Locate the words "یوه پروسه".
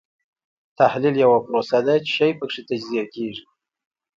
1.23-1.79